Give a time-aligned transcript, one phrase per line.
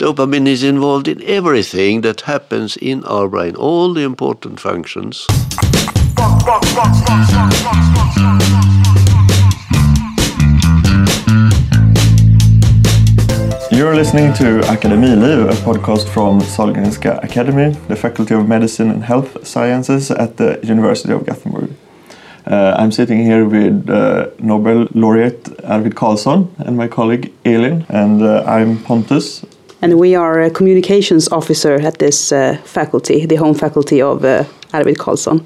[0.00, 5.26] Dopamine is involved in everything that happens in our brain, all the important functions.
[13.70, 19.46] You're listening to Akademiliv, a podcast from Sahlgrenska Academy, the Faculty of Medicine and Health
[19.46, 21.72] Sciences at the University of Gothenburg.
[22.46, 28.22] Uh, I'm sitting here with uh, Nobel laureate Arvid Carlsson and my colleague Elin, and
[28.22, 29.44] uh, I'm Pontus.
[29.82, 34.44] And we are a communications officer at this uh, faculty, the home faculty of uh,
[34.72, 35.42] Arvid Carlsson.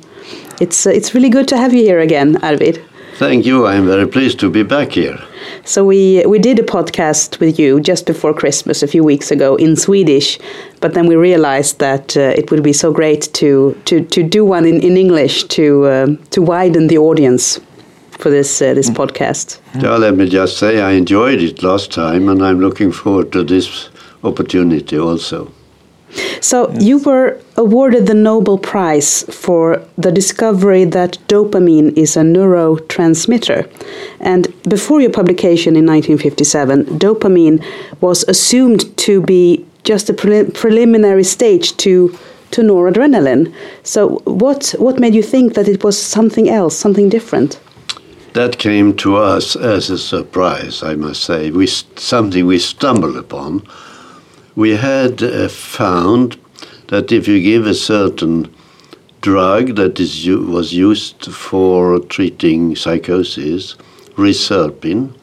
[0.60, 2.82] It's, uh, it's really good to have you here again, Arvid.
[3.16, 3.66] Thank you.
[3.66, 5.18] I'm very pleased to be back here.
[5.64, 9.54] So we we did a podcast with you just before Christmas a few weeks ago
[9.54, 10.38] in Swedish,
[10.80, 14.44] but then we realized that uh, it would be so great to to to do
[14.44, 17.60] one in, in English to um, to widen the audience
[18.18, 19.60] for this uh, this podcast.
[19.80, 23.44] Yeah, let me just say I enjoyed it last time, and I'm looking forward to
[23.44, 23.90] this
[24.24, 25.50] opportunity also.
[26.40, 33.68] So you were awarded the Nobel Prize for the discovery that dopamine is a neurotransmitter.
[34.20, 37.64] And before your publication in 1957, dopamine
[38.00, 42.16] was assumed to be just a pre preliminary stage to
[42.52, 43.52] to noradrenaline.
[43.82, 47.58] So what what made you think that it was something else, something different?
[48.34, 51.50] That came to us as a surprise, I must say.
[51.50, 53.62] We something we stumbled upon
[54.56, 56.36] we had uh, found
[56.88, 58.54] that if you give a certain
[59.20, 63.74] drug that is was used for treating psychosis,
[64.16, 65.14] reserpine,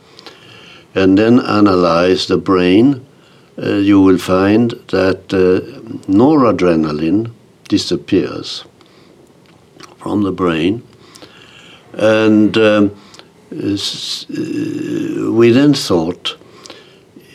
[0.96, 3.06] and then analyze the brain,
[3.62, 5.62] uh, you will find that uh,
[6.08, 7.32] noradrenaline
[7.68, 8.66] disappears
[9.98, 10.84] from the brain.
[11.94, 12.92] And um,
[13.52, 13.78] uh,
[15.32, 16.38] we then thought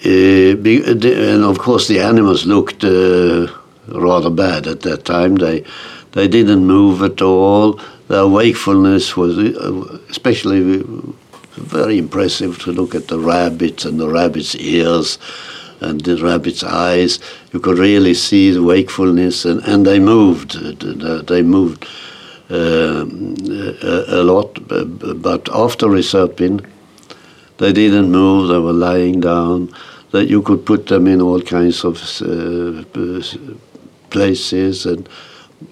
[0.05, 3.49] and of course, the animals looked uh,
[3.89, 5.37] rather bad at that time.
[5.37, 5.65] They
[6.13, 7.81] they didn't move at all.
[8.09, 10.83] Their wakefulness was uh, especially
[11.57, 15.19] very impressive to look at the rabbits and the rabbits' ears
[15.81, 17.19] and the rabbits' eyes.
[17.53, 20.53] You could really see the wakefulness, and, and they moved.
[21.29, 21.87] They moved
[22.51, 24.59] uh, a, a, lot.
[24.69, 26.61] But after reserpine,
[27.59, 28.49] they didn't move.
[28.49, 29.71] They were lying down
[30.11, 32.85] that you could put them in all kinds of uh,
[34.11, 35.09] places, and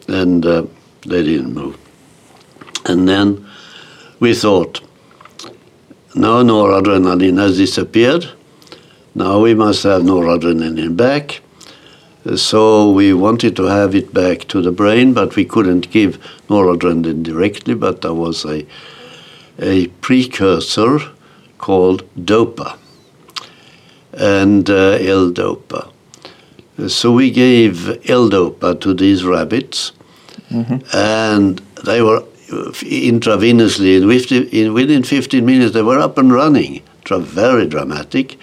[0.08, 0.66] and uh,
[1.06, 1.78] they didn't move.
[2.86, 3.46] And then
[4.20, 4.80] we thought,
[6.14, 8.28] now noradrenaline has disappeared.
[9.14, 11.40] Now we must have noradrenaline back.
[12.36, 16.18] So we wanted to have it back to the brain, but we couldn't give
[16.48, 17.74] noradrenaline directly.
[17.74, 18.66] But there was a
[19.58, 20.98] a precursor
[21.64, 22.76] called DOPA
[24.12, 25.90] and uh, L-DOPA.
[26.88, 27.74] So we gave
[28.10, 29.92] L-DOPA to these rabbits,
[30.50, 30.78] mm-hmm.
[30.92, 32.20] and they were
[32.50, 36.82] intravenously, in, within 15 minutes, they were up and running.
[37.08, 38.38] Very dramatic.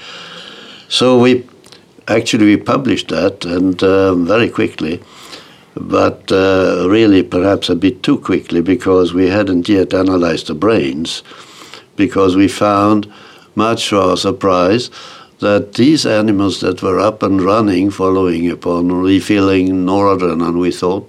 [0.88, 1.46] So we
[2.08, 5.02] actually we published that, and um, very quickly,
[5.76, 11.24] but uh, really perhaps a bit too quickly because we hadn't yet analyzed the brains,
[12.06, 13.00] because we found,
[13.54, 14.90] much to our surprise,
[15.40, 21.06] that these animals that were up and running, following upon refilling noradrenaline, we thought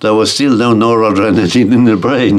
[0.00, 2.36] there was still no noradrenaline in the brain.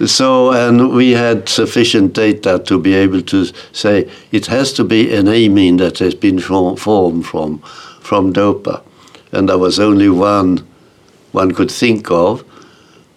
[0.08, 5.14] so, and we had sufficient data to be able to say it has to be
[5.14, 7.58] an amine that has been formed from,
[8.00, 8.82] from DOPA.
[9.32, 10.66] And there was only one
[11.32, 12.42] one could think of,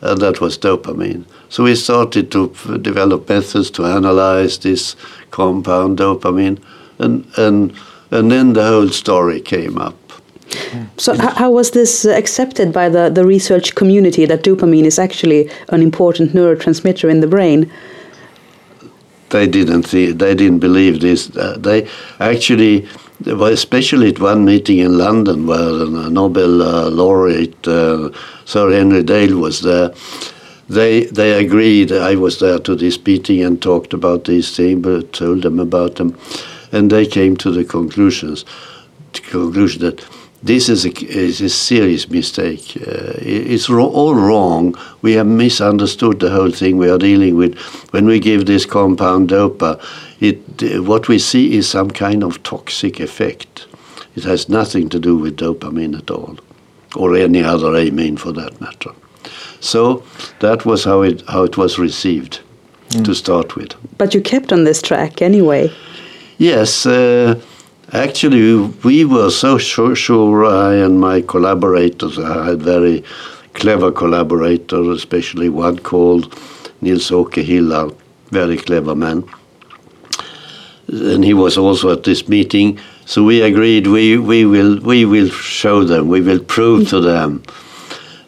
[0.02, 1.26] and that was dopamine.
[1.50, 2.50] So we started to
[2.82, 4.96] develop methods to analyze this
[5.32, 6.60] compound dopamine,
[7.00, 7.74] and and
[8.12, 9.96] and then the whole story came up.
[10.98, 15.82] So how was this accepted by the, the research community that dopamine is actually an
[15.82, 17.72] important neurotransmitter in the brain?
[19.30, 21.36] They didn't see, they didn't believe this.
[21.36, 21.88] Uh, they
[22.20, 22.88] actually,
[23.26, 28.10] especially at one meeting in London where a Nobel uh, laureate uh,
[28.46, 29.92] Sir Henry Dale was there
[30.70, 31.92] they they agreed.
[31.92, 35.96] I was there to this meeting and talked about these things, but told them about
[35.96, 36.16] them,
[36.72, 38.46] and they came to the conclusions,
[39.14, 40.06] the conclusion that
[40.44, 42.78] this is a, is a serious mistake.
[42.78, 44.76] Uh, it's all wrong.
[45.02, 47.58] We have misunderstood the whole thing we are dealing with.
[47.92, 49.82] When we give this compound dopa,
[50.20, 53.68] it uh, what we see is some kind of toxic effect.
[54.16, 56.38] It has nothing to do with dopamine at all,
[56.96, 58.92] or any other amine for that matter.
[59.60, 60.04] So
[60.40, 62.40] that was how it how it was received
[62.90, 63.06] mm.
[63.06, 63.74] to start with.
[63.98, 65.72] But you kept on this track anyway.
[66.38, 67.36] Yes, uh,
[67.94, 73.04] Actually, we were so sure, sure, I and my collaborators, I had very
[73.56, 76.32] clever collaborators, especially one called
[76.82, 77.96] Nils Åke Hillarp,
[78.30, 79.24] very clever man.
[80.92, 82.80] And he was also at this meeting.
[83.06, 87.44] So we agreed we, we, will, we will show them, we will prove to them.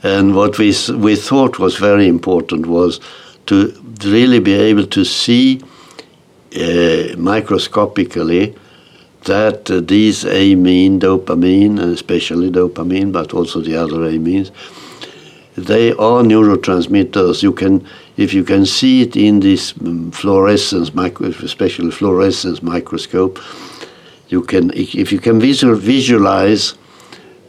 [0.03, 2.99] And what we, we thought was very important was
[3.47, 3.71] to
[4.03, 5.61] really be able to see
[6.55, 8.55] uh, microscopically
[9.25, 14.51] that uh, these amine, dopamine, and especially dopamine, but also the other amines,
[15.55, 17.43] they are neurotransmitters.
[17.43, 17.87] You can,
[18.17, 23.39] if you can see it in this um, fluorescence, micro, especially fluorescence microscope,
[24.29, 26.75] you can, if you can visual, visualize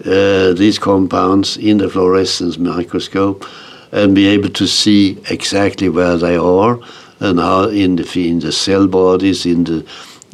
[0.04, 3.44] uh, these compounds in the fluorescence microscope
[3.92, 6.80] and be able to see exactly where they are
[7.20, 9.86] and how in the in the cell bodies, in the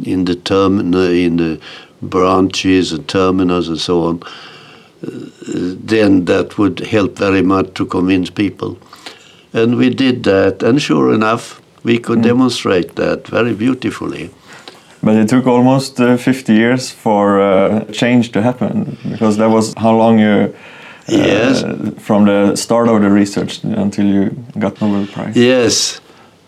[0.04, 1.60] in the terminal, in the
[2.00, 4.22] branches and terminals and so on,
[5.02, 8.78] then that would help very much to convince people.
[9.52, 12.24] And we did that, and sure enough, we could mm.
[12.24, 14.30] demonstrate that very beautifully.
[15.02, 19.74] But it took almost uh, 50 years for uh, change to happen, because that was
[19.74, 20.54] how long you.
[21.10, 21.62] Uh, yes.
[22.02, 25.34] From the start of the research until you got Nobel Prize.
[25.34, 26.00] Yes,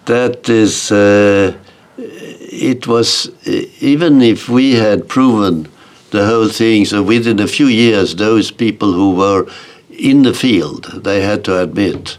[0.05, 0.93] that is.
[0.93, 1.55] Uh,
[1.97, 3.31] it was
[3.81, 5.67] even if we had proven
[6.11, 6.85] the whole thing.
[6.85, 9.47] So within a few years, those people who were
[9.91, 12.19] in the field, they had to admit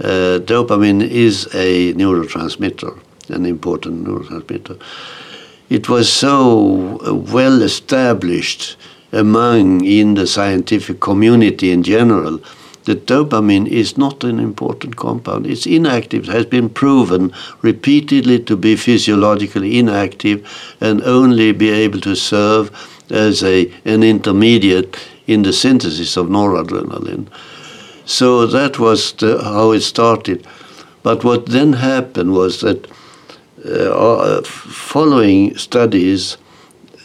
[0.00, 2.98] uh, dopamine is a neurotransmitter,
[3.28, 4.80] an important neurotransmitter.
[5.70, 6.98] It was so
[7.32, 8.76] well established
[9.12, 12.40] among in the scientific community in general
[12.84, 15.46] that dopamine is not an important compound.
[15.46, 16.28] It's inactive.
[16.28, 17.32] It has been proven
[17.62, 20.46] repeatedly to be physiologically inactive
[20.80, 22.70] and only be able to serve
[23.10, 24.96] as a, an intermediate
[25.26, 27.26] in the synthesis of noradrenaline.
[28.06, 30.46] So that was the, how it started.
[31.02, 32.86] But what then happened was that
[33.66, 36.36] uh, uh following studies,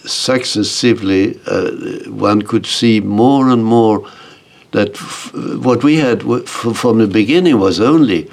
[0.05, 1.71] successively, uh,
[2.09, 4.09] one could see more and more
[4.71, 4.97] that
[5.63, 8.29] what we had from the beginning was only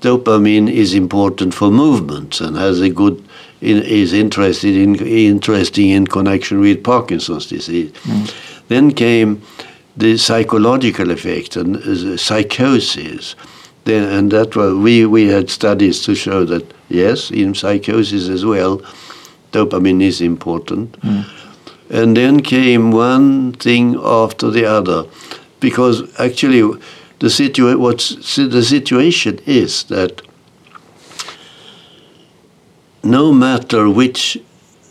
[0.00, 3.22] dopamine is important for movement and has a good
[3.60, 7.90] in, is interested in interesting in connection with Parkinson's disease.
[7.92, 8.34] Mm.
[8.68, 9.42] Then came
[9.96, 13.34] the psychological effect and uh, psychosis.
[13.84, 18.44] Then, and that was, we, we had studies to show that yes, in psychosis as
[18.44, 18.82] well,
[19.52, 21.00] dopamine is important.
[21.00, 21.24] Mm.
[21.88, 25.04] And then came one thing after the other,
[25.60, 26.62] because actually
[27.20, 30.20] the situa- what's the situation is that
[33.04, 34.36] no matter which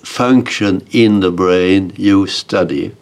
[0.03, 2.95] function in the brain you study,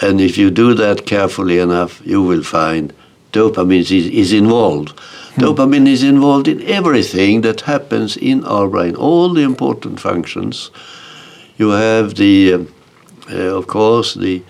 [0.00, 2.92] and if you do that carefully enough, you will find
[3.32, 4.90] dopamine is, is involved.
[4.90, 5.42] Hmm.
[5.42, 10.70] Dopamine is involved in everything that happens in our brain, all the important functions.
[11.56, 12.64] You have the, uh,
[13.30, 14.42] uh, of course, the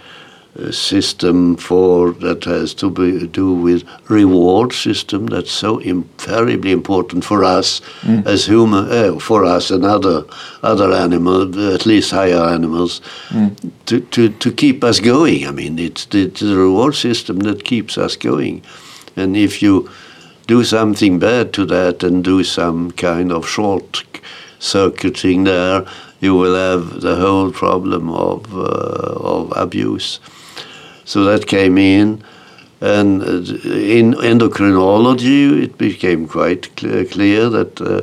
[0.72, 7.44] system for that has to be, do with reward system that's so invariably important for
[7.44, 8.26] us mm.
[8.26, 10.24] as human uh, for us and other
[10.62, 13.54] other animals at least higher animals mm.
[13.86, 17.64] to, to, to keep us going I mean it's the, it's the reward system that
[17.64, 18.62] keeps us going
[19.14, 19.88] and if you
[20.48, 24.02] do something bad to that and do some kind of short
[24.58, 25.86] circuiting there
[26.20, 30.18] you will have the whole problem of uh, of abuse
[31.08, 32.22] so that came in.
[32.82, 33.26] And uh,
[33.96, 38.02] in endocrinology, it became quite clear, clear that uh,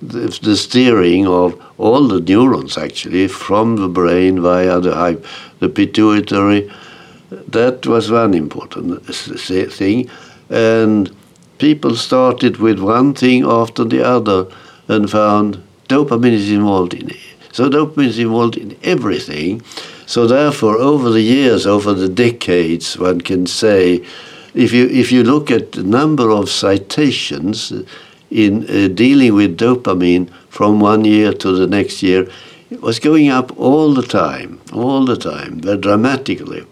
[0.00, 5.22] the, the, steering of all the neurons, actually, from the brain via the,
[5.58, 6.72] the pituitary,
[7.30, 10.10] that was one important thing.
[10.48, 11.14] And
[11.58, 14.46] people started with one thing after the other
[14.88, 17.20] and found dopamine is involved in it.
[17.52, 19.62] So dopamine is involved in everything.
[20.08, 24.02] So therefore, over the years, over the decades, one can say,
[24.54, 27.74] if you if you look at the number of citations
[28.30, 32.26] in uh, dealing with dopamine from one year to the next year,
[32.70, 36.64] it was going up all the time, all the time, very dramatically.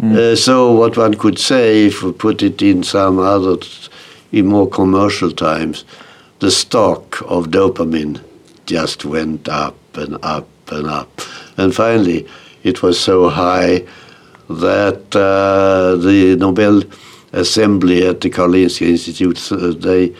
[0.00, 0.16] Mm.
[0.16, 3.56] Uh, so what one could say, if we put it in some other,
[4.30, 5.84] in more commercial times,
[6.38, 8.20] the stock of dopamine
[8.64, 11.20] just went up and up and up.
[11.56, 12.26] And finally,
[12.62, 13.84] it was so high
[14.48, 16.82] that uh, the Nobel
[17.32, 20.14] Assembly at the Karolinska Institute, uh, they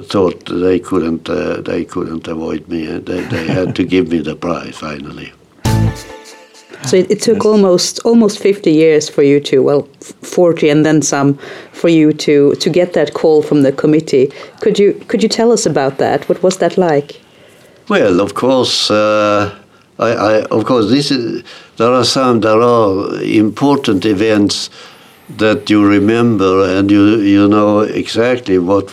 [0.00, 2.86] thought they couldn't uh, they couldn't avoid me.
[2.86, 5.32] They, they had to give me the prize finally.
[6.84, 7.46] So it, it took yes.
[7.46, 9.82] almost almost 50 years for you to well
[10.22, 11.38] 40 and then some
[11.72, 14.32] for you to to get that call from the committee.
[14.60, 16.28] Could you could you tell us about that?
[16.28, 17.20] What was that like?
[17.88, 19.54] Well, of course, uh,
[20.02, 21.44] I, I, of course this is
[21.76, 24.70] there are some there are important events
[25.38, 28.92] that you remember and you you know exactly what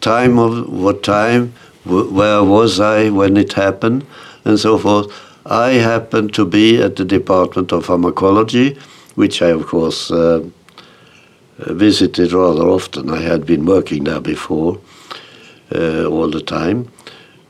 [0.00, 1.52] time of what time
[1.84, 4.06] where was I when it happened
[4.44, 5.12] and so forth
[5.48, 8.76] I happened to be at the Department of Pharmacology,
[9.14, 10.42] which I, of course, uh,
[11.56, 13.08] visited rather often.
[13.08, 14.78] I had been working there before
[15.74, 16.90] uh, all the time.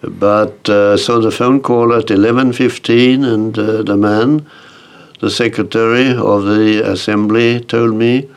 [0.00, 4.47] But uh, so the phone call at 11.15 and uh, the man,
[5.21, 8.28] the secretary of the assembly told me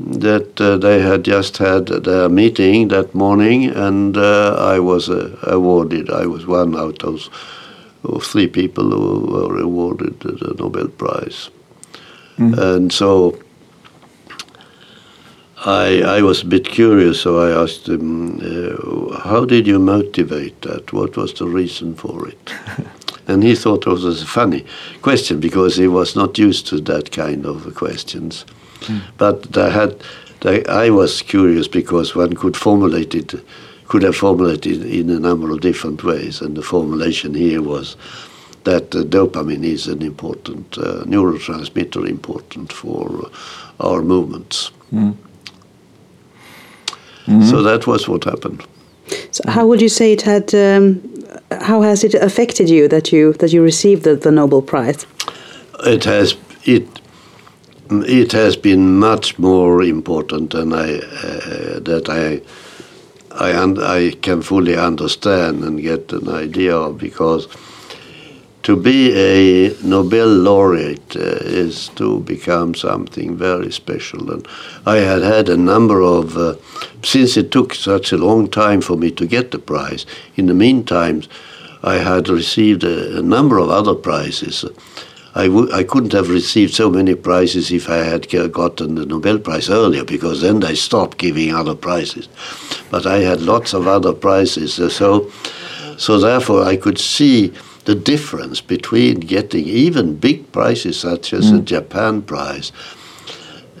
[0.00, 6.10] that uh, they had just had their meeting that morning and uh, I was awarded.
[6.10, 7.28] I was one out of
[8.04, 11.50] of three people who were awarded the Nobel Prize.
[12.38, 12.58] Mm.
[12.58, 13.38] And so
[15.64, 20.62] I, I was a bit curious, so I asked him, uh, How did you motivate
[20.62, 20.92] that?
[20.92, 22.54] What was the reason for it?
[23.28, 24.64] and he thought it was a funny
[25.02, 28.44] question because he was not used to that kind of questions.
[28.82, 29.00] Mm.
[29.16, 30.02] But I, had,
[30.68, 33.34] I was curious because one could formulate it
[33.88, 37.96] could have formulated in a number of different ways, and the formulation here was
[38.64, 44.70] that uh, dopamine is an important uh, neurotransmitter, important for uh, our movements.
[44.92, 45.16] Mm.
[47.28, 47.50] Mm-hmm.
[47.50, 48.64] So that was what happened.
[49.30, 50.54] So how would you say it had?
[50.54, 51.02] Um,
[51.50, 55.06] how has it affected you that you that you received the, the Nobel Prize?
[55.84, 56.86] It has it
[57.90, 62.40] it has been much more important than I uh, that I
[63.38, 67.46] I, un- I can fully understand and get an idea of because
[68.68, 74.30] to be a Nobel laureate uh, is to become something very special.
[74.30, 74.46] And
[74.84, 76.56] I had had a number of, uh,
[77.02, 80.04] since it took such a long time for me to get the prize,
[80.36, 81.22] in the meantime,
[81.82, 84.66] I had received a, a number of other prizes.
[85.34, 89.38] I w- I couldn't have received so many prizes if I had gotten the Nobel
[89.38, 92.28] Prize earlier, because then they stopped giving other prizes.
[92.90, 95.30] But I had lots of other prizes, uh, so
[95.96, 97.54] so therefore I could see
[97.88, 101.52] the difference between getting even big prizes such as mm.
[101.52, 102.70] the Japan Prize,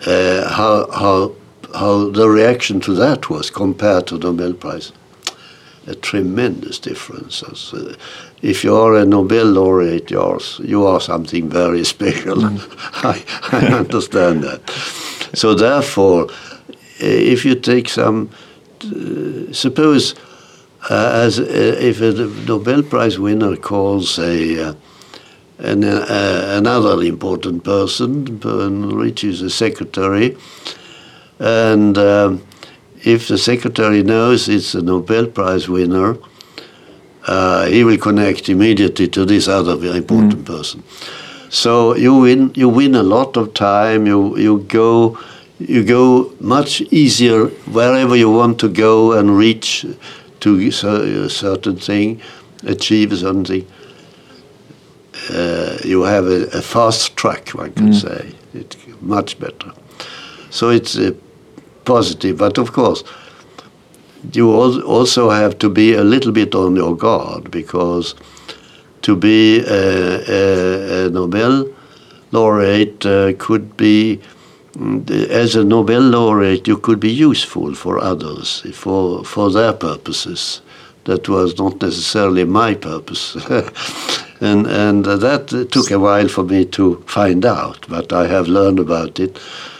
[0.06, 1.32] uh, how how
[1.74, 4.92] how the reaction to that was compared to the Nobel Prize.
[5.86, 7.42] A tremendous difference.
[7.42, 7.96] Uh,
[8.40, 12.36] if you are a Nobel laureate, you are, you are something very special.
[12.36, 12.60] Mm.
[13.12, 13.16] I,
[13.58, 14.60] I understand that.
[15.34, 16.28] So therefore,
[17.00, 18.30] eh, if you take some,
[18.84, 20.27] uh, suppose uh,
[20.90, 22.12] as uh, if a
[22.46, 24.74] Nobel Prize winner calls a uh,
[25.58, 28.38] an, uh, another important person,
[28.96, 30.36] which is a secretary,
[31.40, 32.46] and um,
[33.04, 36.16] if the secretary knows it's a Nobel Prize winner,
[37.26, 40.46] uh, he will connect immediately to this other very important mm.
[40.46, 40.82] person.
[41.50, 44.06] So you win you win a lot of time.
[44.06, 45.18] You you go
[45.58, 49.84] you go much easier wherever you want to go and reach
[50.40, 52.20] to a certain thing,
[52.64, 53.66] achieve something.
[55.30, 58.00] Uh, you have a, a, fast track, one can mm.
[58.00, 58.34] say.
[58.54, 59.72] It's much better.
[60.50, 61.12] So it's uh,
[61.84, 63.02] positive, but of course
[64.32, 68.14] you also have to be a little bit on your guard because
[69.02, 71.68] to be a, a, a Nobel
[72.32, 74.20] laureate uh, could be,
[74.76, 80.60] as a Nobel laureate, you could be useful for others, for, for their purposes.
[81.04, 83.34] That was not necessarily my purpose.
[84.40, 88.78] and, and that took a while for me to find out, but I have learned
[88.78, 89.38] about it.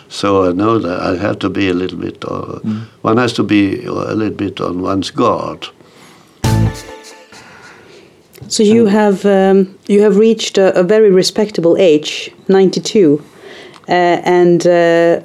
[0.08, 2.86] So I know that I have to be a little bit, uh, mm.
[3.02, 5.68] one has to be a little bit on one's guard.
[8.48, 13.37] So you have um, you have reached a, a, very respectable age, ninety two, uh,
[13.88, 15.20] and uh,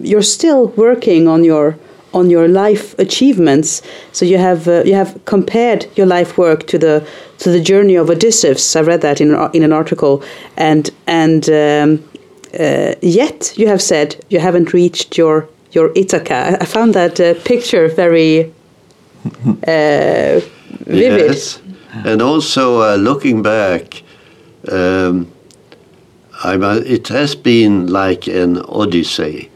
[0.00, 1.76] you're still working on your
[2.12, 3.82] on your life achievements.
[4.12, 7.06] So you have uh, you have compared your life work to the
[7.38, 8.76] to the journey of Odysseus.
[8.76, 10.22] I read that in in an article,
[10.56, 12.04] and and um,
[12.58, 16.58] uh, yet you have said you haven't reached your your Ithaca.
[16.60, 18.52] I found that uh, picture very
[19.66, 20.40] uh,
[20.86, 21.30] vivid.
[21.30, 21.60] Yes,
[22.04, 24.02] and also uh, looking back,
[24.70, 25.30] um,
[26.44, 29.50] it has been like an odyssey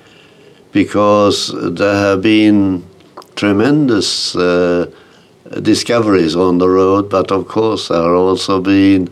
[0.72, 2.84] because there have been
[3.34, 4.90] tremendous uh,
[5.62, 9.08] discoveries on the road, but of course there are also been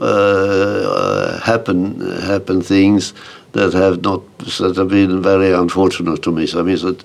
[0.00, 3.14] uh, happen happen things
[3.52, 6.46] that have not that have been very unfortunate to me.
[6.46, 7.04] So I mean, it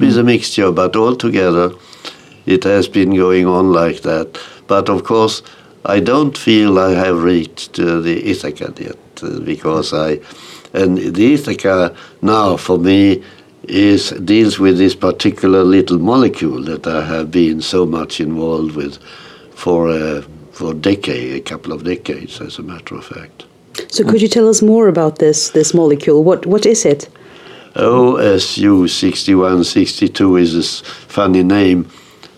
[0.00, 1.72] is a mixture, but altogether,
[2.46, 4.40] it has been going on like that.
[4.66, 5.42] But of course,
[5.84, 10.20] I don't feel I have reached uh, the Ithaca yet uh, because I,
[10.72, 13.22] and the Ithaca now for me
[13.64, 18.98] is deals with this particular little molecule that I have been so much involved with
[19.54, 20.22] for uh,
[20.52, 23.44] for a decade, a couple of decades, as a matter of fact.
[23.88, 26.24] So, could you tell us more about this this molecule?
[26.24, 27.08] What what is it?
[27.74, 31.88] OSU 6162 is a funny name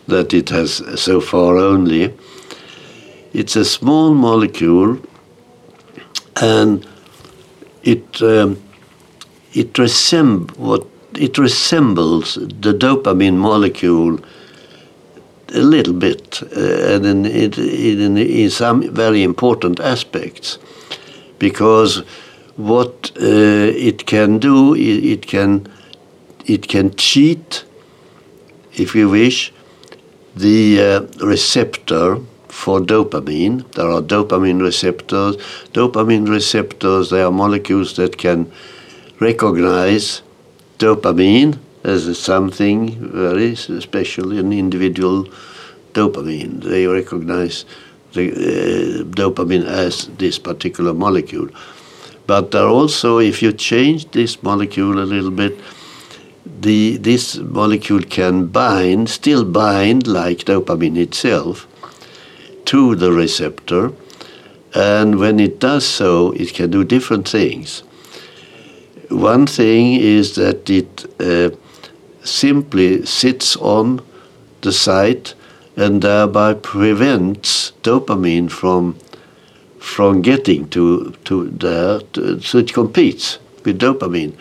[0.06, 2.12] that it has so far only.
[3.32, 4.98] It's a small molecule,
[6.40, 6.86] and
[7.82, 8.62] it um,
[9.52, 14.18] it resemb- what it resembles the dopamine molecule
[15.54, 20.58] a little bit, uh, and in, it, in, in some very important aspects,
[21.38, 22.02] because
[22.56, 23.24] what uh,
[23.76, 25.68] it can do, it, it, can
[26.46, 27.64] it can cheat,
[28.72, 29.52] if you wish,
[30.34, 32.18] the uh, receptor
[32.52, 33.64] for dopamine.
[33.72, 35.36] There are dopamine receptors.
[35.72, 38.52] Dopamine receptors, they are molecules that can
[39.20, 40.22] recognize
[40.78, 45.26] dopamine as something very special in individual
[45.94, 46.62] dopamine.
[46.62, 47.64] They recognize
[48.12, 51.48] the uh, dopamine as this particular molecule.
[52.26, 55.58] But there also, if you change this molecule a little bit,
[56.60, 61.66] the, this molecule can bind, still bind like dopamine itself,
[62.66, 63.92] to the receptor.
[64.74, 67.82] And when it does so, it can do different things.
[69.10, 71.54] One thing is that it uh,
[72.24, 74.00] simply sits on
[74.62, 75.34] the site
[75.76, 78.96] and thereby prevents dopamine from
[79.78, 82.00] from getting to to there.
[82.12, 84.34] To, so it competes with dopamine.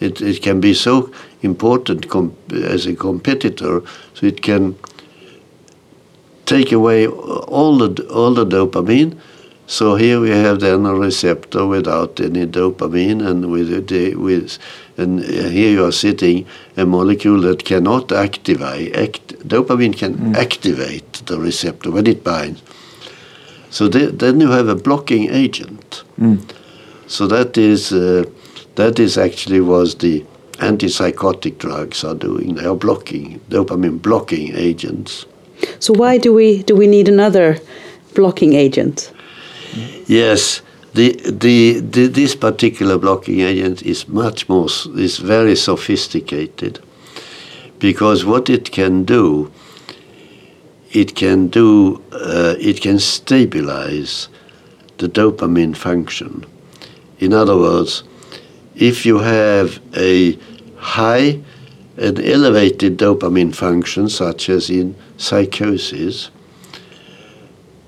[0.00, 1.10] It, it can be so
[1.42, 2.06] important
[2.52, 3.82] as a competitor,
[4.14, 4.76] so it can
[6.48, 9.18] take away all the all the dopamine.
[9.66, 14.58] So here we have then a receptor without any dopamine, and with the, with
[14.96, 18.96] and here you are sitting a molecule that cannot activate.
[18.96, 20.36] Act, dopamine can mm.
[20.36, 22.62] activate the receptor when it binds.
[23.70, 26.02] So then you have a blocking agent.
[26.18, 26.40] Mm.
[27.06, 28.24] So that is uh,
[28.76, 30.24] that is actually was the
[30.60, 32.54] antipsychotic drugs are doing.
[32.54, 35.26] They are blocking dopamine blocking agents.
[35.78, 37.58] So why do we do we need another
[38.14, 39.12] blocking agent?
[40.06, 40.62] Yes,
[40.94, 44.66] the, the, the this particular blocking agent is much more
[44.96, 46.80] is very sophisticated
[47.78, 49.52] because what it can do
[50.90, 54.28] it can do uh, it can stabilize
[54.96, 56.44] the dopamine function.
[57.18, 58.02] In other words,
[58.74, 60.38] if you have a
[60.76, 61.40] high
[61.98, 66.30] and elevated dopamine function, such as in psychosis,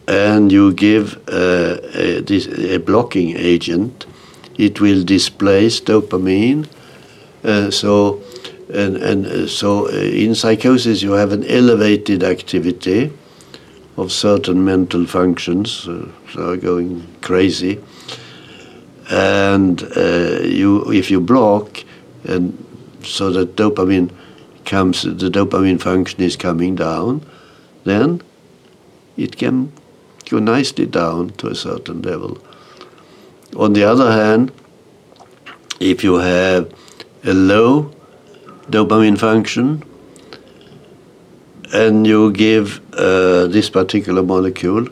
[0.09, 4.07] and you give uh, a, a, blocking agent,
[4.59, 6.69] it will displace dopamine.
[7.45, 8.21] Uh, so
[8.75, 13.13] and, and uh, so uh, in psychosis, you have an elevated activity
[13.97, 17.81] of certain mental functions, uh, so going crazy.
[19.11, 21.85] And you, if you block,
[22.25, 22.57] and
[23.05, 24.11] so that dopamine
[24.65, 27.25] comes, the dopamine function is coming down,
[27.85, 28.23] then
[29.17, 29.73] it can
[30.29, 32.39] go nicely down to a certain level.
[33.57, 34.53] On the other hand,
[35.81, 36.73] if you have
[37.25, 37.93] a low
[38.69, 39.83] dopamine function,
[41.73, 44.89] and you give uh, this particular molecule,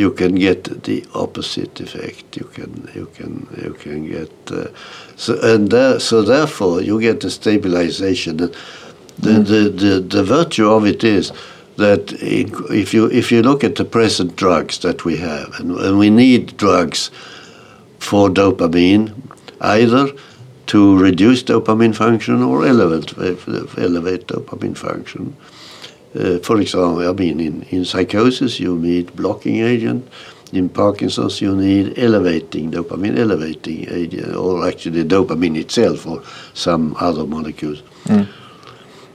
[0.00, 2.36] you can get the opposite effect.
[2.36, 3.32] You can you can
[3.64, 4.68] you can get uh,
[5.16, 8.38] so and there, so therefore you get the stabilization.
[8.38, 9.46] The, mm.
[9.52, 11.32] the, the, the virtue of it is
[11.76, 15.98] that if you if you look at the present drugs that we have, and, and
[15.98, 17.10] we need drugs
[17.98, 19.12] for dopamine,
[19.60, 20.04] either
[20.66, 23.12] to reduce dopamine function or elevate,
[23.78, 25.36] elevate dopamine function.
[26.14, 30.08] Uh, for example, I mean, in, in psychosis, you need blocking agent.
[30.52, 36.22] In Parkinson's, you need elevating dopamine, elevating agent, or actually dopamine itself, or
[36.54, 37.82] some other molecules.
[38.06, 38.26] Mm.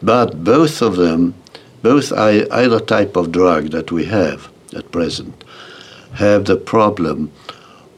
[0.02, 1.34] But both of them,
[1.82, 5.44] both either type of drug that we have at present,
[6.14, 7.32] have the problem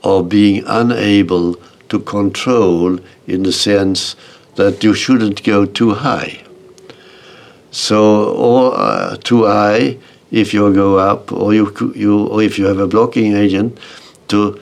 [0.04, 1.56] of being unable
[1.90, 4.16] to control in the sense
[4.56, 6.42] that you shouldn't go too high.
[7.72, 9.98] So, or uh, too high
[10.32, 13.78] if you go up, or you, you, or if you have a blocking agent,
[14.30, 14.60] to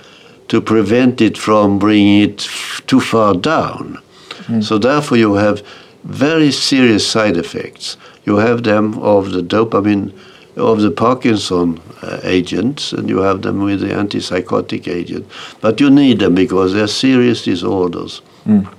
[0.48, 2.48] to prevent it from bringing it
[2.86, 3.98] too far down.
[4.46, 4.64] Mm.
[4.64, 5.64] So therefore, you have
[6.04, 7.98] very serious side effects.
[8.26, 10.14] You have them of the dopamine,
[10.56, 15.26] of the Parkinson uh, agents, and you have them with the antipsychotic agent.
[15.62, 18.22] But you need them because they're serious disorders.
[18.46, 18.72] Mm.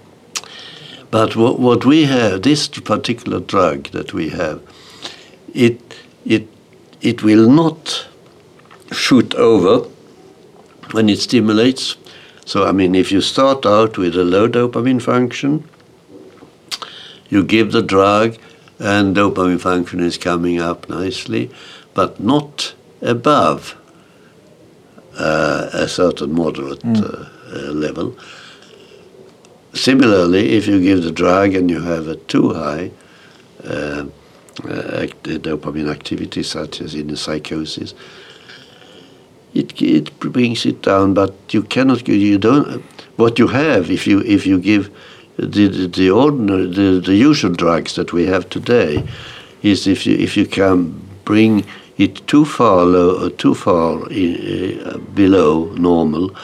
[1.17, 4.61] But what, what we have, this particular drug that we have,
[5.55, 5.81] it
[6.27, 6.47] it
[7.01, 8.07] it will not
[8.93, 9.89] shoot over
[10.93, 11.97] when it stimulates.
[12.45, 15.65] So, I mean, if you start out with a low dopamine function,
[17.31, 18.37] you give the drug,
[18.79, 21.51] and dopamine function is coming up nicely,
[21.95, 23.75] but not above
[25.19, 27.03] uh, a certain moderate mm.
[27.03, 28.15] uh, uh, level.
[29.77, 32.91] Similarly, if you give the drug and you have a too high
[33.63, 34.07] uh,
[34.65, 35.07] uh,
[35.45, 37.93] dopamine activity, such as in the psychosis,
[39.53, 42.83] it, it brings it down, but you cannot, you don't,
[43.17, 44.91] what you have if you, if you give
[45.37, 49.07] the, the, the ordinary, the, the usual drugs that we have today,
[49.63, 50.91] is if you, if you can
[51.27, 51.67] bring
[51.99, 56.35] it too far low, or too far in, uh, below normal,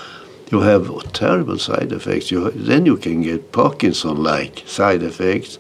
[0.53, 2.31] you have terrible side effects.
[2.31, 5.59] You, then you can get Parkinson-like side effects,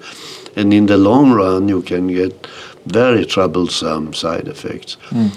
[0.54, 2.46] and in the long run, you can get
[2.84, 4.98] very troublesome side effects.
[5.10, 5.30] Mm.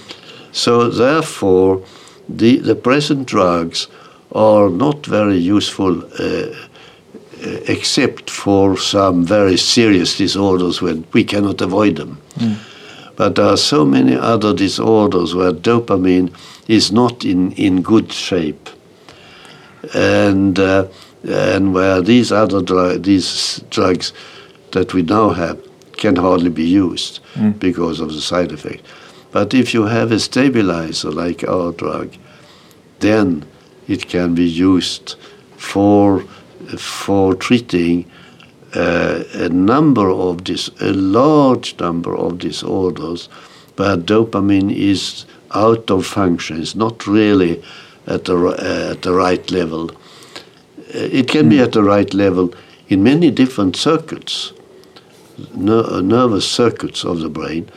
[0.51, 1.81] So therefore,
[2.27, 3.87] the, the present drugs
[4.33, 6.53] are not very useful uh,
[7.45, 12.17] uh, except for some very serious disorders when we cannot avoid them.
[12.35, 12.57] Mm.
[13.15, 16.35] But there are so many other disorders where dopamine
[16.67, 18.69] is not in, in good shape.
[19.93, 20.87] And, uh,
[21.27, 24.13] and where these other dr these drugs
[24.71, 25.59] that we now have
[25.93, 27.57] can hardly be used mm.
[27.57, 28.85] because of the side effect.
[29.31, 32.15] But if you have a stabilizer like our drug,
[32.99, 33.45] then
[33.87, 35.15] it can be used
[35.57, 36.23] for
[36.77, 38.05] for treating
[38.73, 43.27] uh, a number of this, a large number of disorders
[43.77, 46.61] where dopamine is out of function.
[46.61, 47.63] It's not really
[48.07, 49.91] at the uh, at the right level.
[49.91, 51.49] Uh, it can mm.
[51.49, 52.53] be at the right level
[52.87, 54.53] in many different circuits,
[55.55, 57.69] ner nervous circuits of the brain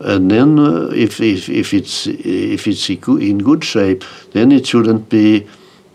[0.00, 5.08] and then uh, if, if, if it's if it's in good shape, then it shouldn't
[5.08, 5.46] be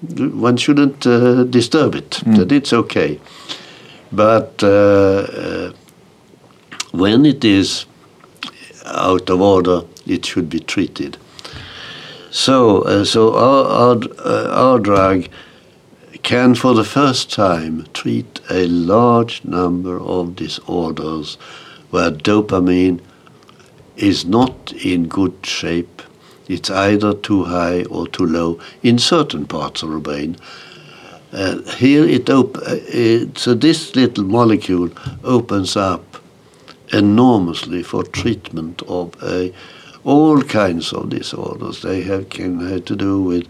[0.02, 2.10] one shouldn't uh, disturb it.
[2.10, 2.38] Mm.
[2.38, 3.20] That it's okay.
[4.12, 5.74] But uh, uh,
[6.92, 7.86] when it is
[8.86, 11.18] out of order, it should be treated.
[12.34, 15.28] So, uh, so our our, uh, our drug
[16.24, 21.36] can, for the first time, treat a large number of disorders
[21.92, 23.02] where dopamine
[23.98, 26.02] is not in good shape.
[26.48, 30.36] It's either too high or too low in certain parts of the brain.
[31.32, 34.90] Uh, here it, op- uh, it, so this little molecule
[35.24, 36.18] opens up
[36.92, 39.50] enormously for treatment of uh,
[40.04, 41.82] all kinds of disorders.
[41.82, 43.48] They have can have to do with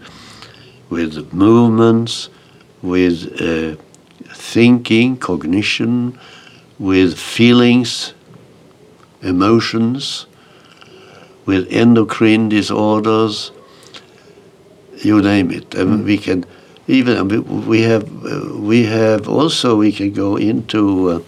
[0.90, 2.28] with movements,
[2.82, 3.76] with uh,
[4.34, 6.18] thinking, cognition,
[6.78, 8.14] with feelings,
[9.22, 10.26] emotions,
[11.46, 13.50] with endocrine disorders,
[14.98, 15.74] you name it.
[15.74, 16.04] And mm.
[16.04, 16.44] we can
[16.86, 18.08] even we have
[18.58, 21.20] we have also we can go into uh,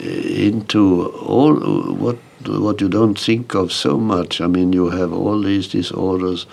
[0.00, 1.54] into all
[1.94, 4.40] what what you don't think of so much.
[4.40, 6.44] I mean, you have all these disorders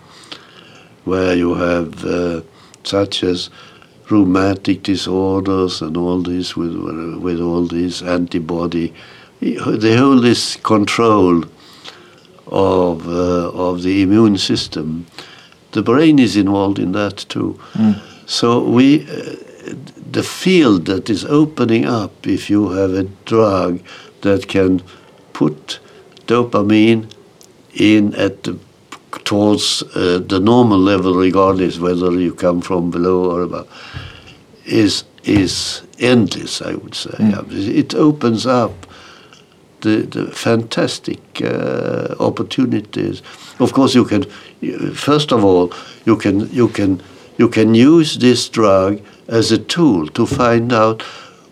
[1.03, 2.41] where you have uh,
[2.83, 3.49] such as
[4.09, 6.75] rheumatic disorders and all this with
[7.21, 8.93] with all these antibody.
[9.41, 11.43] The whole this control
[12.47, 15.05] of, uh, of the immune system,
[15.71, 17.59] the brain is involved in that too.
[17.73, 18.01] Mm.
[18.27, 19.35] So we, uh,
[20.11, 23.81] the field that is opening up if you have a drug
[24.21, 24.81] that can
[25.35, 25.79] put
[26.27, 27.11] dopamine
[27.73, 28.57] in at the,
[29.25, 33.67] towards uh, the normal level, regardless whether you come from below or above,
[34.65, 36.61] is is endless.
[36.61, 37.77] I would say mm.
[37.81, 38.87] it opens up
[39.81, 43.21] the, the fantastic uh, opportunities.
[43.59, 44.23] Of course, you can.
[44.93, 45.73] First of all,
[46.05, 47.01] you can you can
[47.37, 51.03] you can use this drug as a tool to find out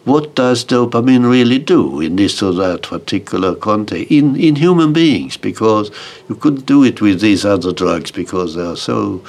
[0.06, 5.38] what does dopamine really do in this or that particular context in, in human beings
[5.38, 5.92] because
[6.28, 9.24] you couldn't do it with these other drugs because they are so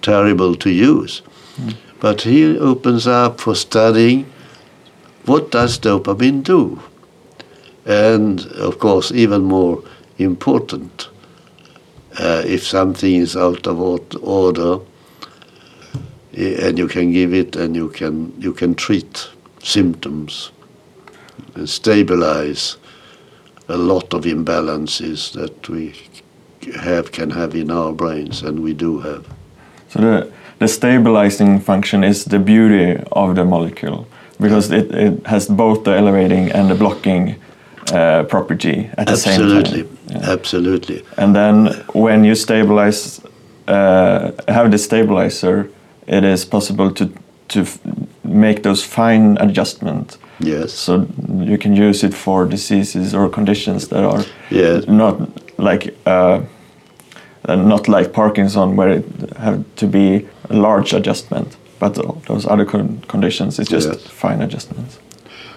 [0.00, 1.22] terrible to use.
[1.56, 1.76] Mm.
[2.00, 4.26] But he opens up for studying
[5.24, 6.82] what does dopamine do
[7.84, 9.82] And of course, even more
[10.18, 11.08] important,
[12.18, 13.80] uh, if something is out of
[14.22, 14.78] order,
[16.34, 19.28] eh, and you can give it, and you can you can treat
[19.62, 20.50] symptoms
[21.54, 22.76] and stabilize
[23.68, 25.94] a lot of imbalances that we
[26.80, 29.26] have can have in our brains, and we do have.
[29.88, 34.06] So the the stabilizing function is the beauty of the molecule
[34.40, 37.34] because it, it has both the elevating and the blocking
[37.92, 39.82] uh, property at the absolutely.
[39.82, 39.98] same time.
[40.08, 40.32] Yeah.
[40.32, 41.04] Absolutely.
[41.16, 43.20] And then when you stabilize,
[43.66, 45.68] uh, have the stabilizer,
[46.06, 47.10] it is possible to
[47.52, 47.66] to
[48.24, 50.18] make those fine adjustments.
[50.38, 50.72] Yes.
[50.72, 54.86] So you can use it for diseases or conditions that are yes.
[54.86, 55.16] not
[55.58, 56.40] like uh,
[57.48, 59.04] not like Parkinson, where it
[59.36, 61.56] have to be a large adjustment.
[61.78, 61.94] But
[62.26, 64.06] those other con conditions, it's just yes.
[64.06, 64.98] fine adjustments.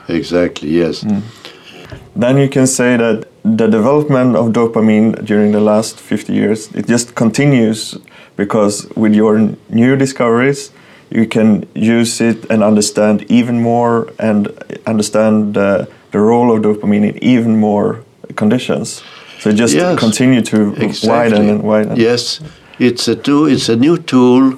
[0.08, 0.70] Exactly.
[0.70, 1.04] Yes.
[1.04, 1.22] Mm.
[2.16, 6.88] Then you can say that the development of dopamine during the last 50 years it
[6.88, 7.96] just continues
[8.36, 10.72] because with your new discoveries
[11.10, 14.48] you can use it and understand even more and
[14.86, 18.04] understand uh, the role of dopamine in even more
[18.36, 19.04] conditions.
[19.40, 21.10] So just yes, continue to exactly.
[21.10, 21.96] widen and widen.
[21.98, 22.42] Yes,
[22.80, 23.46] it's a tool.
[23.46, 24.58] It's a new tool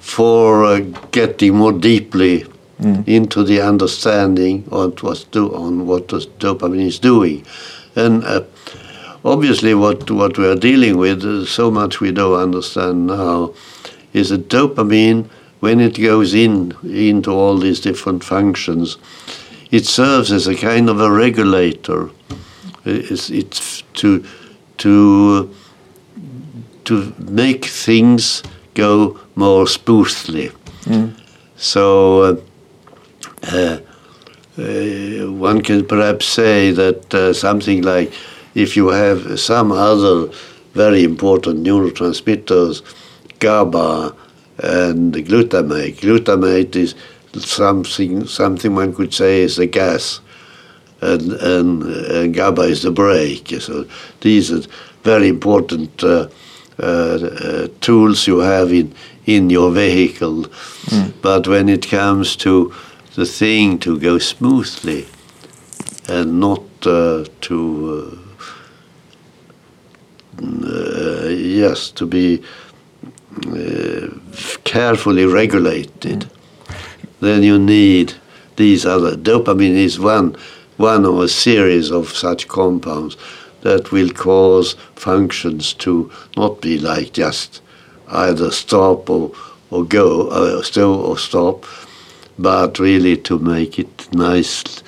[0.00, 2.44] for uh, getting more deeply
[2.80, 3.08] mm.
[3.08, 7.44] into the understanding on what do on what the dopamine is doing,
[7.96, 8.42] and uh,
[9.24, 13.54] obviously what what we are dealing with, uh, so much we don't understand now,
[14.12, 15.28] is that dopamine
[15.64, 18.98] when it goes in into all these different functions,
[19.70, 22.10] it serves as a kind of a regulator.
[22.84, 24.10] It's, it's to
[24.76, 25.48] to
[26.84, 28.42] to make things
[28.74, 30.50] go more smoothly.
[30.84, 31.14] Mm.
[31.56, 31.82] So
[32.22, 32.36] uh,
[33.50, 33.78] uh,
[34.58, 38.12] uh, one can perhaps say that uh, something like
[38.54, 40.30] if you have some other
[40.74, 42.82] very important neurotransmitters,
[43.38, 44.14] GABA,
[44.58, 45.96] and glutamate.
[45.96, 46.94] Glutamate is
[47.38, 50.20] something something one could say is a gas,
[51.00, 53.48] and and, and GABA is the brake.
[53.60, 53.86] So
[54.20, 54.62] these are
[55.02, 56.28] very important uh,
[56.78, 58.94] uh, uh, tools you have in
[59.26, 60.44] in your vehicle.
[60.86, 61.12] Mm.
[61.22, 62.72] But when it comes to
[63.14, 65.06] the thing to go smoothly
[66.08, 68.18] and not uh, to
[70.42, 72.63] uh, yes to be uh,
[74.64, 76.28] carefully regulated,
[77.20, 78.14] then you need
[78.56, 79.16] these other.
[79.16, 80.36] Dopamine is one,
[80.76, 83.16] one of a series of such compounds
[83.62, 87.60] that will cause functions to not be like just
[88.08, 89.32] either stop or,
[89.70, 91.64] or go, uh, still or stop,
[92.38, 94.82] but really to make it nice,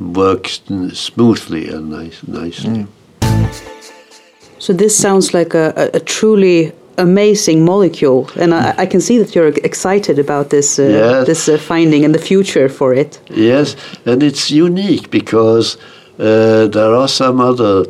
[0.00, 2.86] work smoothly and nice, nicely.
[3.20, 3.76] Mm.
[4.58, 9.34] So this sounds like a, a truly amazing molecule, and I, I, can see that
[9.34, 11.26] you're excited about this uh, yes.
[11.26, 13.20] this uh, finding and the future for it.
[13.30, 15.76] Yes, and it's unique because
[16.18, 17.84] uh, there are some other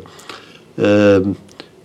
[0.77, 1.37] um,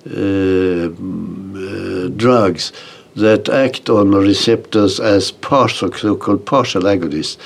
[0.04, 2.72] uh, uh, drugs
[3.14, 7.36] that act on receptors as partial, so-called partial agonists,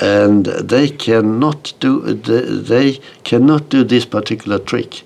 [0.00, 5.02] and they cannot do they cannot do this particular trick.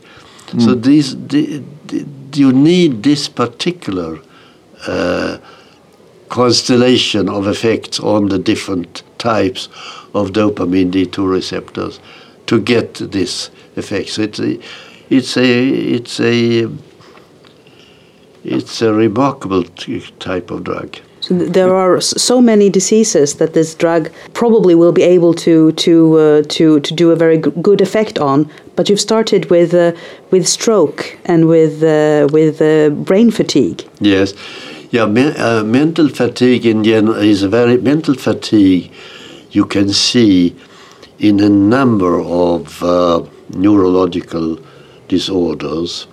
[0.49, 0.63] Mm.
[0.63, 4.19] So these the, the, you need this particular
[4.87, 5.39] uh,
[6.29, 9.69] constellation of effects on the different types
[10.15, 12.01] of dopamine D2 receptors
[12.47, 14.09] to get this effect.
[14.11, 14.61] So it's a,
[15.11, 16.71] it's a, it's a,
[18.45, 20.99] it's a remarkable type of drug.
[21.27, 26.19] So there are so many diseases that this drug probably will be able to to
[26.19, 28.49] uh, to to do a very good effect on.
[28.77, 29.93] But you've started with uh,
[30.31, 33.83] with stroke and with uh, with uh, brain fatigue.
[34.01, 34.35] Yes,
[34.93, 35.07] yeah.
[35.07, 38.93] Me uh, mental fatigue in general is a very mental fatigue.
[39.51, 40.55] You can see
[41.19, 44.59] in a number of uh, neurological
[45.09, 46.07] disorders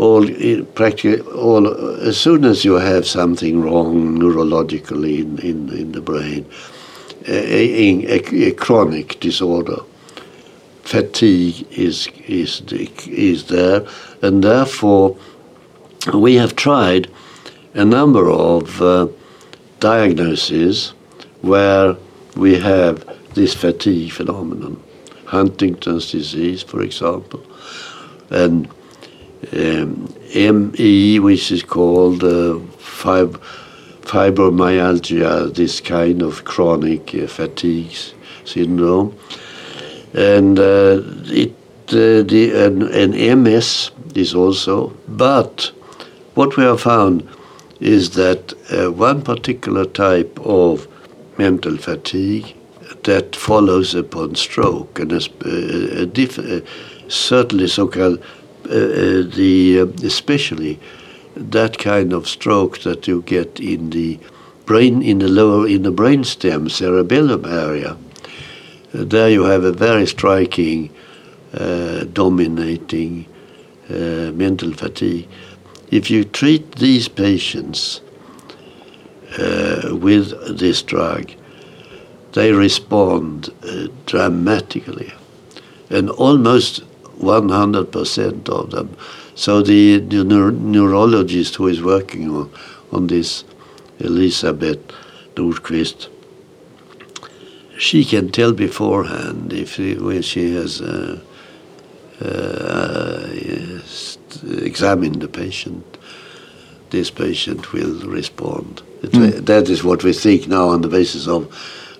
[0.00, 0.26] all
[0.74, 1.64] practically all
[2.08, 6.46] as soon as you have something wrong neurologically in, in, in the brain
[7.28, 9.80] a, a, a chronic disorder
[10.82, 12.62] fatigue is is
[13.06, 13.86] is there
[14.22, 15.16] and therefore
[16.14, 17.10] we have tried
[17.74, 19.06] a number of uh,
[19.80, 20.94] diagnoses
[21.42, 21.94] where
[22.36, 24.82] we have this fatigue phenomenon.
[25.26, 27.42] Huntington's disease for example
[28.30, 28.68] and
[29.52, 33.40] um, ME, which is called uh, fib
[34.02, 37.96] fibromyalgia, this kind of chronic uh, fatigue
[38.44, 39.14] syndrome.
[40.14, 41.54] and uh, it
[41.92, 44.92] uh, the an, an MS is also.
[45.08, 45.72] But
[46.34, 47.28] what we have found
[47.80, 50.86] is that uh, one particular type of
[51.38, 52.54] mental fatigue
[53.04, 56.60] that follows upon stroke, and a, a, a diff, uh,
[57.08, 58.22] certainly so-called
[58.66, 60.78] uh, uh, the especially
[61.36, 64.18] that kind of stroke that you get in the
[64.66, 67.96] brain in the lower in the brainstem cerebellum area.
[68.92, 70.90] there you have a very striking
[71.54, 73.26] uh, dominating
[73.88, 75.28] uh, mental fatigue.
[75.90, 78.00] If you treat these patients
[79.38, 81.32] uh, with this drug,
[82.32, 85.12] they respond uh, dramatically,
[85.88, 86.84] and almost
[87.20, 88.96] 100% of them.
[89.34, 92.50] So the, the neuro neurologist who is working on,
[92.92, 93.44] on this,
[93.98, 94.80] Elisabeth
[95.34, 96.08] Nordqvist,
[97.78, 101.20] she can tell beforehand if when she has uh,
[102.20, 103.28] uh,
[104.62, 105.98] examine the patient,
[106.90, 108.82] this patient will respond.
[109.02, 109.46] Mm.
[109.46, 111.48] That is what we think now on the basis of.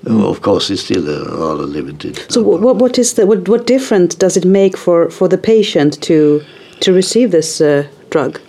[0.05, 0.31] Mm.
[0.31, 2.19] Of course, it's still a rather limited.
[2.33, 6.01] So, what, what is the what, what difference does it make for, for the patient
[6.03, 6.43] to
[6.81, 8.41] to receive this uh, drug?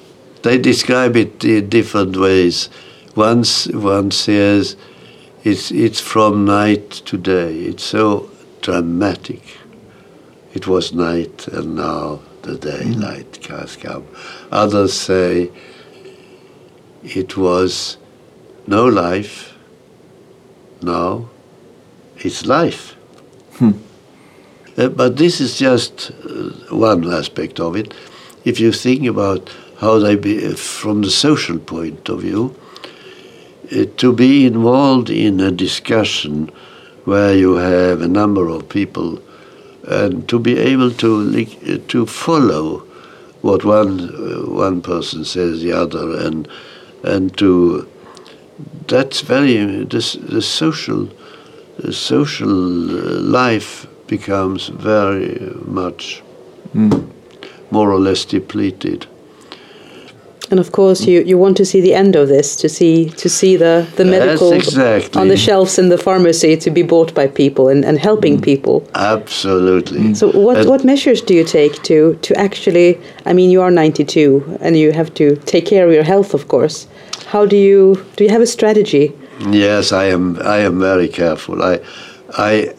[0.43, 2.69] They describe it in different ways.
[3.15, 4.77] Once one says
[5.43, 7.59] it's it's from night to day.
[7.59, 8.29] It's so
[8.61, 9.41] dramatic
[10.53, 13.59] it was night and now the daylight mm.
[13.59, 14.05] has come.
[14.51, 15.51] Others say
[17.03, 17.97] it was
[18.67, 19.55] no life,
[20.81, 21.29] now
[22.25, 22.95] it's life.
[23.57, 23.71] Hmm.
[24.77, 27.93] Uh, but this is just uh, one aspect of it.
[28.45, 32.55] If you think about how they be, uh, from the social point of view,
[33.71, 36.51] uh, to be involved in a discussion
[37.05, 39.19] where you have a number of people
[39.87, 41.45] and to be able to
[41.87, 42.79] to follow
[43.41, 43.97] what one
[44.55, 46.47] one person says the other and
[47.03, 47.87] and to
[48.87, 51.09] that's very this the social
[51.89, 56.21] social life becomes very much
[56.75, 57.09] mm.
[57.71, 59.07] more or less depleted
[60.51, 63.29] and of course, you, you want to see the end of this, to see to
[63.29, 65.19] see the, the medical exactly.
[65.21, 68.43] on the shelves in the pharmacy to be bought by people and, and helping mm.
[68.43, 68.85] people.
[68.93, 70.13] Absolutely.
[70.13, 73.71] So what, and what measures do you take to, to actually, I mean, you are
[73.71, 76.85] 92 and you have to take care of your health, of course.
[77.27, 79.13] How do you, do you have a strategy?
[79.49, 81.61] Yes, I am, I am very careful.
[81.63, 81.79] I,
[82.37, 82.73] I,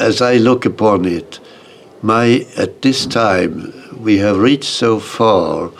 [0.00, 1.40] as I look upon it,
[2.02, 5.70] my, at this time, we have reached so far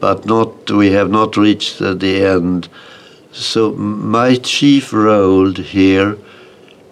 [0.00, 2.68] but not we have not reached the end.
[3.32, 6.16] So my chief role here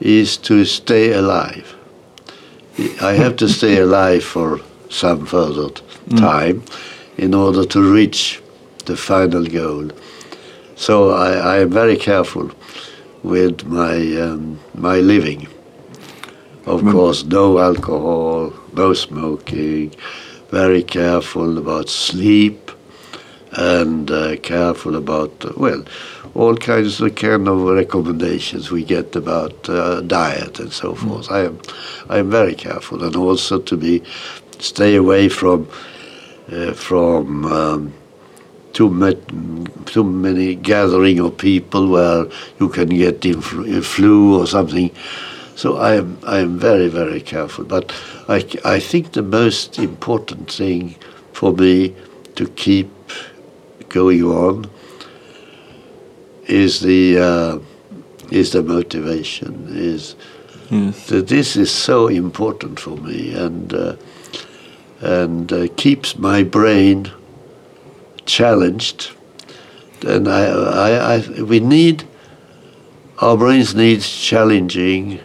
[0.01, 1.75] is to stay alive.
[3.01, 6.19] I have to stay alive for some further mm.
[6.19, 7.19] time mm.
[7.19, 8.43] in order to reach
[8.87, 9.91] the final goal.
[10.85, 12.51] So I, I am very careful
[13.23, 15.49] with my um, my living.
[16.67, 16.93] Of mm.
[16.93, 19.95] course, no alcohol, no smoking.
[20.51, 22.71] Very careful about sleep
[23.53, 25.83] and uh, careful about, well,
[26.35, 30.99] all kinds of kind of recommendations we get about uh, diet and so mm.
[30.99, 31.31] forth.
[31.31, 31.59] I am,
[32.11, 34.03] I am very careful, and also to be
[34.59, 35.67] stay away from
[36.53, 37.93] uh, from um,
[38.75, 38.91] too,
[39.87, 42.27] too many gathering of people where
[42.61, 44.91] you can get influ flu or something.
[45.57, 47.65] So I am I am very very careful.
[47.65, 47.95] But
[48.29, 50.97] I I think the most important thing
[51.33, 51.95] for me
[52.35, 52.91] to keep
[53.89, 54.67] going on
[56.47, 57.59] is the uh,
[58.31, 60.17] is the motivation is
[60.71, 61.07] yes.
[61.07, 63.97] that this is so important for me and uh,
[65.01, 67.11] and uh, keeps my brain
[68.27, 69.13] challenged
[70.07, 72.05] and I, I, I, we need
[73.19, 75.21] our brains need challenging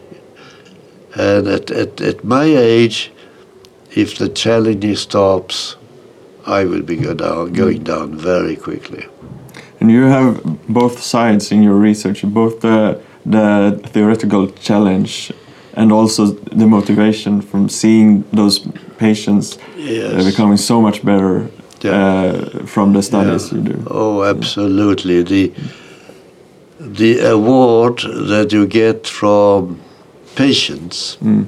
[1.14, 3.12] and at, at, at my age
[3.94, 5.76] if the challenging stops
[6.46, 9.06] I will be go down, going down very quickly.
[9.80, 15.32] And you have both sides in your research, both the, the theoretical challenge
[15.74, 18.60] and also the motivation from seeing those
[18.98, 20.24] patients uh, yes.
[20.24, 21.50] becoming so much better
[21.82, 21.92] yeah.
[21.92, 23.58] uh, from the studies yeah.
[23.58, 23.86] you do.
[23.86, 25.22] Oh, absolutely.
[25.22, 25.52] The
[26.78, 29.80] the award that you get from
[30.34, 31.46] patients mm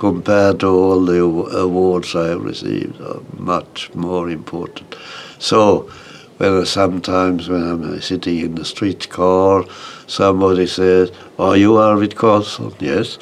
[0.00, 4.96] compared to all the awards I have received are much more important.
[5.38, 5.90] So
[6.38, 9.64] when sometimes when I'm sitting in the street car,
[10.06, 13.18] somebody says, "Are you Arvid Carlsson?" Yes.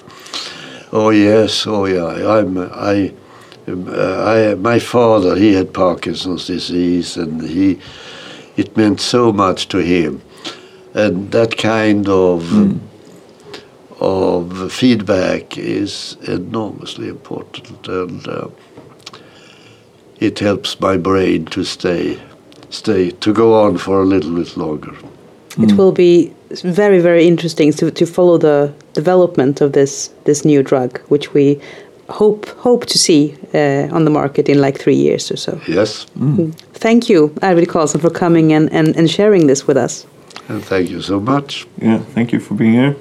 [0.92, 2.38] Oh yes, oh yeah.
[2.38, 3.12] I'm I,
[3.68, 7.78] I my father he had Parkinson's disease and he
[8.56, 10.20] it meant so much to him,
[10.94, 12.42] and that kind of.
[12.44, 12.80] Mm.
[14.00, 18.46] Of feedback is enormously important, and uh,
[20.20, 22.16] it helps my brain to stay,
[22.70, 24.94] stay to go on for a little bit longer.
[25.58, 30.62] It will be very, very interesting to, to follow the development of this this new
[30.62, 31.60] drug, which we
[32.08, 35.52] hope hope to see uh, on the market in like three years or so.
[35.68, 36.52] Yes, Mm.
[36.80, 40.06] Thank you, Arvid Carlsson, for coming and, and, and sharing this with us.
[40.48, 41.66] and thank you so much.
[41.82, 42.94] Yeah, thank you for being here.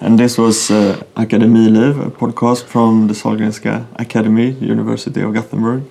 [0.00, 5.82] And this was uh, Akademiliv, a podcast from the Sahlgrenska Academy, University of Gothenburg.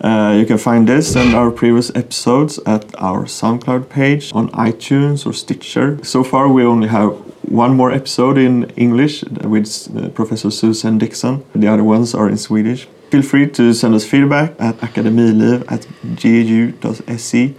[0.00, 5.26] Uh, you can find this and our previous episodes at our SoundCloud page on iTunes
[5.26, 6.02] or Stitcher.
[6.02, 7.10] So far, we only have
[7.42, 11.44] one more episode in English with uh, Professor Susan Dixon.
[11.54, 12.88] The other ones are in Swedish.
[13.10, 15.86] Feel free to send us feedback at akademiliv at
[16.16, 17.54] gau.se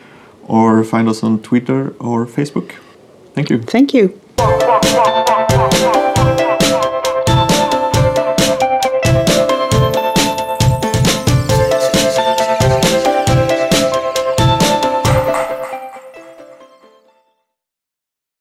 [0.48, 2.72] or find us on Twitter or Facebook.
[3.34, 3.62] Thank you.
[3.62, 4.21] Thank you.